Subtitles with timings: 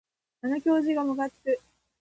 [0.41, 1.59] あの教授がむかつく